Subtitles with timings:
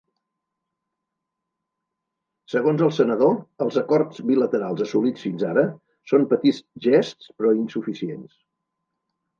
[2.53, 5.69] Segons el senador, els acords bilaterals assolits fins ara
[6.15, 8.39] són ‘petits gests’ però insuficients.